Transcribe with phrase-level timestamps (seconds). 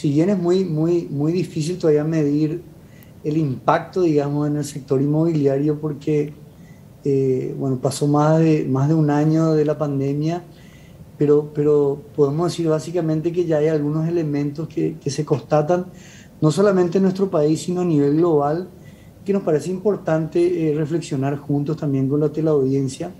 [0.00, 2.62] si bien es muy, muy, muy difícil todavía medir
[3.22, 6.32] el impacto, digamos, en el sector inmobiliario porque,
[7.04, 10.42] eh, bueno, pasó más de, más de un año de la pandemia,
[11.18, 15.84] pero, pero podemos decir básicamente que ya hay algunos elementos que, que se constatan,
[16.40, 18.70] no solamente en nuestro país, sino a nivel global,
[19.22, 23.10] que nos parece importante eh, reflexionar juntos también con la teleaudiencia.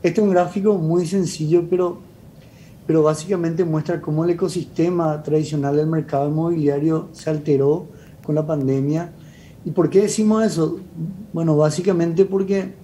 [0.00, 1.98] Este es un gráfico muy sencillo, pero,
[2.86, 7.86] pero básicamente muestra cómo el ecosistema tradicional del mercado inmobiliario se alteró
[8.22, 9.12] con la pandemia
[9.64, 10.78] ¿Y por qué decimos eso?
[11.32, 12.74] Bueno, básicamente porque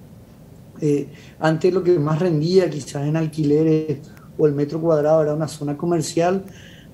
[0.80, 3.98] eh, antes lo que más rendía quizás en alquileres
[4.38, 6.44] o el metro cuadrado era una zona comercial,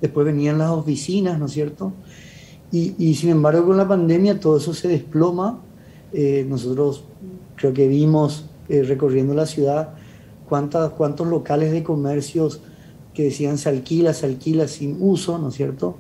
[0.01, 1.93] después venían las oficinas, ¿no es cierto?
[2.73, 5.61] Y, sin embargo con la pandemia todo eso se desploma.
[6.13, 7.05] Eh, nosotros
[7.55, 9.95] creo que vimos eh, recorriendo la ciudad
[10.49, 12.61] cuántas, cuántos locales de comercios
[13.17, 15.97] que decían se alquila, se alquila sin uso, ¿no es cierto?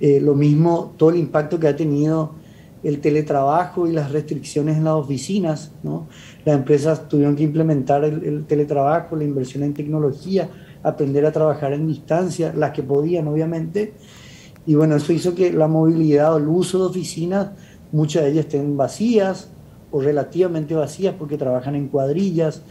[0.00, 2.32] lo mismo, todo el impacto que ha tenido
[2.82, 5.72] el teletrabajo y las restricciones en las oficinas.
[5.82, 6.08] ¿no?
[6.44, 10.48] Las empresas tuvieron que implementar el, teletrabajo, la inversión en tecnología,
[10.82, 13.94] aprender a trabajar en distancia, las que podían, obviamente.
[14.66, 17.50] Y bueno, eso hizo que la movilidad o el uso de oficinas,
[17.92, 19.50] muchas de ellas estén vacías
[19.90, 22.62] o relativamente vacías porque trabajan en cuadrillas.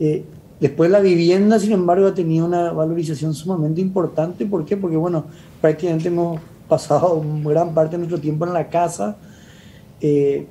[0.00, 0.24] Eh,
[0.60, 4.46] después la vivienda, sin embargo, ha tenido una valorización sumamente importante.
[4.46, 4.76] ¿Por qué?
[4.76, 5.24] Porque, bueno,
[5.60, 9.16] prácticamente hemos pasado gran parte de nuestro tiempo en la casa.
[10.00, 10.46] Eh,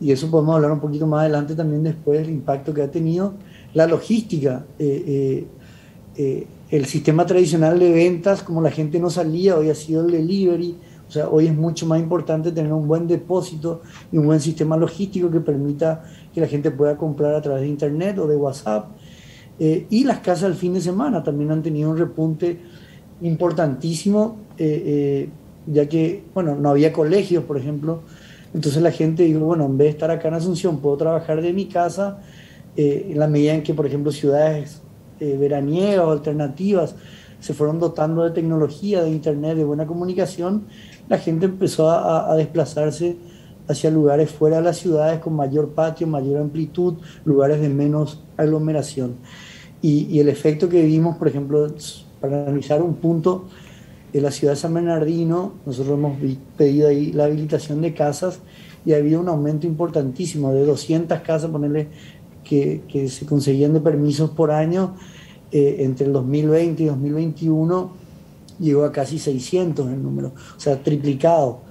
[0.00, 3.34] y eso podemos hablar un poquito más adelante también después del impacto que ha tenido
[3.74, 4.64] la logística.
[4.78, 5.46] Eh,
[6.16, 10.12] eh, el sistema tradicional de ventas, como la gente no salía, hoy ha sido el
[10.12, 10.76] delivery.
[11.08, 13.80] O sea, hoy es mucho más importante tener un buen depósito
[14.12, 17.68] y un buen sistema logístico que permita que la gente pueda comprar a través de
[17.68, 18.90] internet o de WhatsApp.
[19.60, 22.58] Y las casas al fin de semana también han tenido un repunte
[23.20, 25.28] importantísimo, eh, eh,
[25.66, 28.02] ya que, bueno, no había colegios, por ejemplo.
[28.54, 31.52] Entonces la gente dijo, bueno, en vez de estar acá en Asunción, puedo trabajar de
[31.52, 32.18] mi casa,
[32.76, 34.82] eh, en la medida en que, por ejemplo, ciudades
[35.20, 36.94] veraniegas o alternativas
[37.40, 40.66] se fueron dotando de tecnología, de internet, de buena comunicación,
[41.08, 43.16] la gente empezó a, desplazarse
[43.68, 49.16] hacia lugares fuera de las ciudades con mayor patio, mayor amplitud, lugares de menos aglomeración.
[49.80, 51.66] Y, el efecto que vimos, por ejemplo,
[52.20, 53.46] para analizar un punto
[54.12, 56.16] en la ciudad de San Bernardino, nosotros hemos
[56.56, 58.40] pedido ahí la habilitación de casas
[58.84, 61.88] y ha habido un aumento importantísimo de 200 casas, ponerle
[62.42, 64.94] que, que se conseguían de permisos por año
[65.52, 67.92] eh, entre el 2020 y 2021
[68.58, 71.67] llegó a casi 600 el número, o sea, triplicado.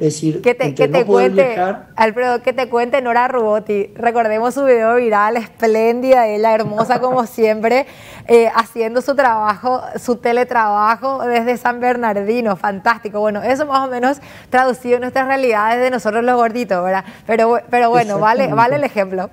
[0.00, 1.56] Es decir, que te, que te cuente,
[1.94, 3.88] Alfredo, que te cuente Nora Rubotti.
[3.94, 7.84] Recordemos su video viral, espléndida, ella hermosa como siempre,
[8.26, 12.56] eh, haciendo su trabajo, su teletrabajo desde San Bernardino.
[12.56, 13.20] Fantástico.
[13.20, 17.04] Bueno, eso más o menos traducido en nuestras realidades de nosotros los gorditos, ¿verdad?
[17.26, 19.28] Pero, pero bueno, vale, vale el ejemplo.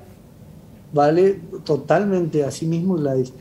[0.91, 3.31] Vale totalmente, así mismo, Gladys.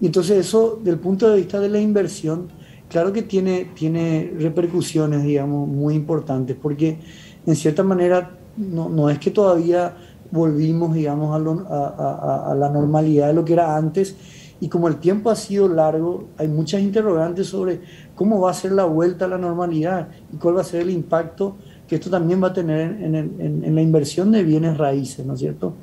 [0.00, 2.52] Y entonces eso, del punto de vista de la inversión,
[2.88, 6.98] claro que tiene, tiene repercusiones, digamos, muy importantes, porque
[7.46, 9.96] en cierta manera no, no es que todavía
[10.30, 11.34] volvimos, digamos,
[11.70, 14.16] a, a, la normalidad de lo que era antes,
[14.60, 17.80] y como el tiempo ha sido largo, hay muchas interrogantes sobre
[18.14, 20.90] cómo va a ser la vuelta a la normalidad y cuál va a ser el
[20.90, 21.56] impacto
[21.86, 25.34] que esto también va a tener en, en, en la inversión de bienes raíces, ¿no
[25.34, 25.74] es cierto?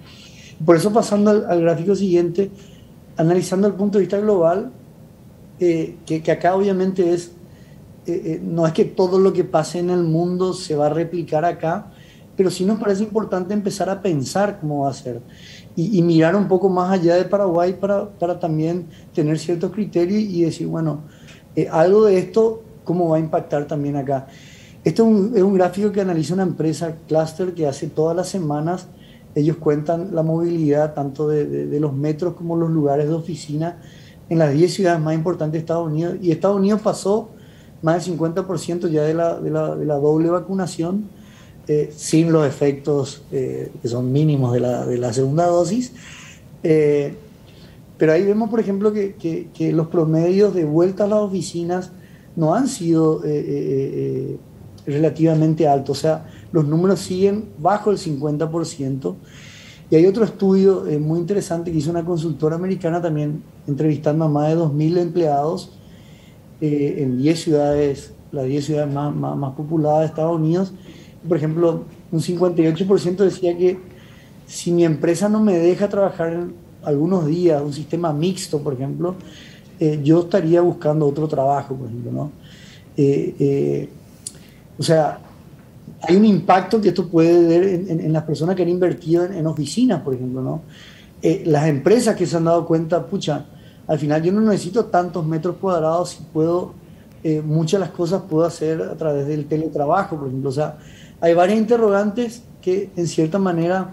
[0.64, 2.52] Por eso pasando al, al gráfico siguiente,
[3.18, 4.72] analizando el punto de vista global,
[5.60, 7.32] eh, que, acá obviamente es,
[8.06, 10.90] eh, eh, no es que todo lo que pase en el mundo se va a
[10.90, 11.92] replicar acá,
[12.36, 15.22] pero sí nos parece importante empezar a pensar cómo va a ser
[15.78, 20.44] y, mirar un poco más allá de Paraguay para, para también tener ciertos criterios y
[20.44, 21.04] decir, bueno,
[21.72, 24.28] algo de esto, ¿cómo va a impactar también acá?
[24.84, 28.28] Esto es un, es un gráfico que analiza una empresa, Cluster, que hace todas las
[28.28, 28.88] semanas,
[29.34, 33.80] ellos cuentan la movilidad tanto de, de, de los metros como los lugares de oficina
[34.30, 37.30] en las 10 ciudades más importantes de Estados Unidos y Estados Unidos pasó
[37.82, 39.52] más del 50% ya de la, de,
[39.86, 41.06] la, doble vacunación
[41.68, 45.94] eh, sin los efectos eh, que son mínimos de la, de la segunda dosis.
[46.64, 47.14] Eh,
[47.98, 49.16] pero ahí vemos, por ejemplo, que,
[49.54, 51.92] que, los promedios de vuelta a las oficinas
[52.36, 53.22] no han sido
[54.86, 59.16] relativamente altos, o sea, los números siguen bajo el 50%.
[59.90, 64.28] Y hay otro estudio eh, muy interesante que hizo una consultora americana también entrevistando a
[64.28, 65.72] más de 2.000 empleados
[66.60, 70.74] eh, en 10 ciudades, las 10 ciudades más, más, populadas de Estados Unidos.
[71.28, 73.78] Por ejemplo, un 58% decía que
[74.48, 76.48] si mi empresa no me deja trabajar
[76.84, 79.16] algunos días, un sistema mixto, por ejemplo,
[79.80, 82.32] eh, yo estaría buscando otro trabajo, por ejemplo, ¿no?
[84.78, 85.20] o sea,
[86.08, 90.02] hay un impacto que esto puede ver en, las personas que han invertido en, oficinas,
[90.02, 90.62] por ejemplo, ¿no?
[91.46, 93.46] las empresas que se han dado cuenta, pucha,
[93.88, 96.74] al final yo no necesito tantos metros cuadrados si puedo,
[97.44, 100.50] muchas de las cosas puedo hacer a través del teletrabajo, por ejemplo.
[100.50, 100.78] O sea,
[101.22, 103.92] hay varias interrogantes que en cierta manera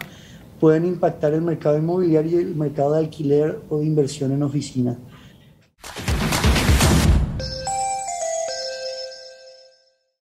[0.60, 4.96] pueden impactar el mercado inmobiliario y el mercado de alquiler o de inversión en oficinas.